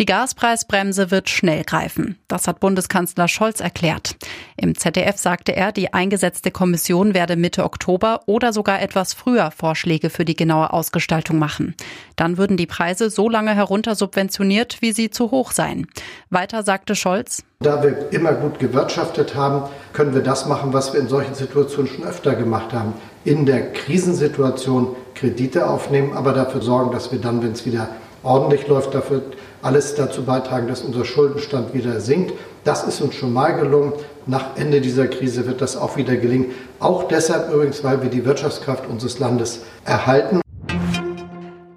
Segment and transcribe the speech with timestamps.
[0.00, 2.16] Die Gaspreisbremse wird schnell greifen.
[2.26, 4.16] Das hat Bundeskanzler Scholz erklärt.
[4.56, 10.08] Im ZDF sagte er, die eingesetzte Kommission werde Mitte Oktober oder sogar etwas früher Vorschläge
[10.08, 11.74] für die genaue Ausgestaltung machen.
[12.16, 15.86] Dann würden die Preise so lange herunter subventioniert, wie sie zu hoch seien.
[16.30, 21.00] Weiter sagte Scholz, da wir immer gut gewirtschaftet haben, können wir das machen, was wir
[21.00, 22.94] in solchen Situationen schon öfter gemacht haben.
[23.26, 27.90] In der Krisensituation Kredite aufnehmen, aber dafür sorgen, dass wir dann, wenn es wieder
[28.22, 29.22] ordentlich läuft, dafür
[29.62, 32.32] alles dazu beitragen, dass unser Schuldenstand wieder sinkt.
[32.64, 33.92] Das ist uns schon mal gelungen.
[34.26, 36.52] Nach Ende dieser Krise wird das auch wieder gelingen.
[36.78, 40.40] Auch deshalb übrigens, weil wir die Wirtschaftskraft unseres Landes erhalten.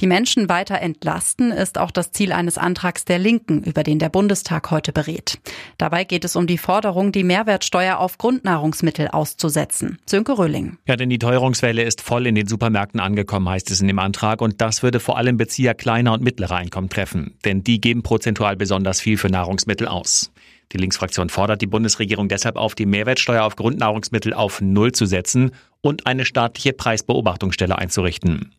[0.00, 4.10] Die Menschen weiter entlasten ist auch das Ziel eines Antrags der Linken, über den der
[4.10, 5.38] Bundestag heute berät.
[5.78, 9.98] Dabei geht es um die Forderung, die Mehrwertsteuer auf Grundnahrungsmittel auszusetzen.
[10.04, 10.76] Sönke Röhling.
[10.86, 14.42] Ja, denn die Teuerungswelle ist voll in den Supermärkten angekommen, heißt es in dem Antrag.
[14.42, 17.38] Und das würde vor allem Bezieher kleiner und mittlerer Einkommen treffen.
[17.44, 20.30] Denn die geben prozentual besonders viel für Nahrungsmittel aus.
[20.72, 25.52] Die Linksfraktion fordert die Bundesregierung deshalb auf, die Mehrwertsteuer auf Grundnahrungsmittel auf Null zu setzen
[25.80, 28.52] und eine staatliche Preisbeobachtungsstelle einzurichten.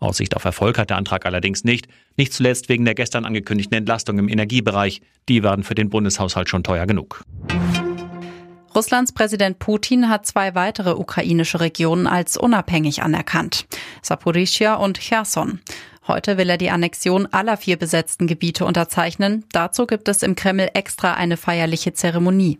[0.00, 4.18] Aussicht auf Erfolg hat der Antrag allerdings nicht, nicht zuletzt wegen der gestern angekündigten Entlastung
[4.18, 5.02] im Energiebereich.
[5.28, 7.22] Die werden für den Bundeshaushalt schon teuer genug.
[8.74, 13.66] Russlands Präsident Putin hat zwei weitere ukrainische Regionen als unabhängig anerkannt.
[14.00, 15.60] Saporischia und Cherson.
[16.06, 19.44] Heute will er die Annexion aller vier besetzten Gebiete unterzeichnen.
[19.52, 22.58] Dazu gibt es im Kreml extra eine feierliche Zeremonie.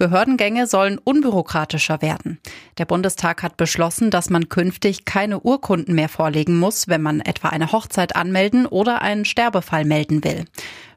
[0.00, 2.38] Behördengänge sollen unbürokratischer werden.
[2.78, 7.50] Der Bundestag hat beschlossen, dass man künftig keine Urkunden mehr vorlegen muss, wenn man etwa
[7.50, 10.46] eine Hochzeit anmelden oder einen Sterbefall melden will.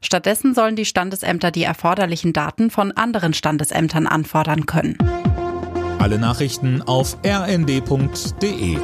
[0.00, 4.96] Stattdessen sollen die Standesämter die erforderlichen Daten von anderen Standesämtern anfordern können.
[5.98, 8.78] Alle Nachrichten auf rnd.de